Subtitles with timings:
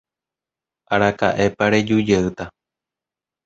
[0.93, 2.45] Araka'épa rejujeýta.